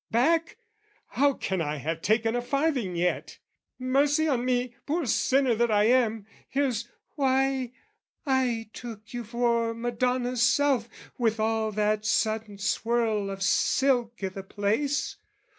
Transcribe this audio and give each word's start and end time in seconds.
"Back, 0.09 0.57
how 1.09 1.33
can 1.33 1.61
I 1.61 1.75
have 1.75 2.01
taken 2.01 2.35
a 2.35 2.41
farthing 2.41 2.95
yet? 2.95 3.37
"Mercy 3.77 4.27
on 4.27 4.43
me, 4.43 4.73
poor 4.87 5.05
sinner 5.05 5.53
that 5.53 5.69
I 5.69 5.83
am! 5.83 6.25
"Here's...why, 6.49 7.71
I 8.25 8.71
took 8.73 9.13
you 9.13 9.23
for 9.23 9.75
Madonna's 9.75 10.41
self 10.41 10.89
"With 11.19 11.39
all 11.39 11.71
that 11.73 12.03
sudden 12.07 12.57
swirl 12.57 13.29
of 13.29 13.43
silk 13.43 14.23
i' 14.23 14.29
the 14.29 14.41
place! 14.41 15.17